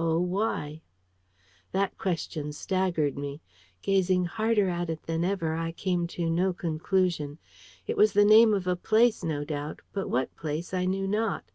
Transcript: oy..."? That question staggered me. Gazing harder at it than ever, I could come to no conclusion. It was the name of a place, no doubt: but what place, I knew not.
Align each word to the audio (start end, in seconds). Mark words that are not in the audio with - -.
oy..."? 0.00 0.80
That 1.70 1.96
question 1.98 2.50
staggered 2.50 3.16
me. 3.16 3.40
Gazing 3.80 4.24
harder 4.24 4.68
at 4.68 4.90
it 4.90 5.04
than 5.04 5.22
ever, 5.24 5.54
I 5.54 5.70
could 5.70 5.84
come 5.84 6.06
to 6.08 6.28
no 6.28 6.52
conclusion. 6.52 7.38
It 7.86 7.96
was 7.96 8.12
the 8.12 8.24
name 8.24 8.52
of 8.54 8.66
a 8.66 8.74
place, 8.74 9.22
no 9.22 9.44
doubt: 9.44 9.82
but 9.92 10.10
what 10.10 10.34
place, 10.34 10.74
I 10.74 10.84
knew 10.84 11.06
not. 11.06 11.52